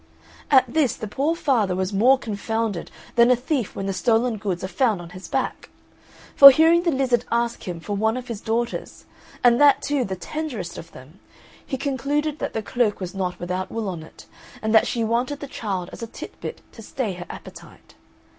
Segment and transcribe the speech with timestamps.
[0.49, 4.63] At this the poor father was more confounded than a thief when the stolen goods
[4.63, 5.69] are found on his back.
[6.35, 9.05] For, hearing the lizard ask him for one of his daughters,
[9.43, 11.19] and that too, the tenderest of them,
[11.63, 14.25] he concluded that the cloak was not without wool on it,
[14.59, 17.93] and that she wanted the child as a titbit to stay her appetite.